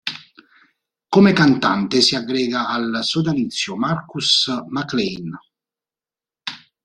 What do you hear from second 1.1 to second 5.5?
cantante si aggrega al sodalizio Marcus Maclaine.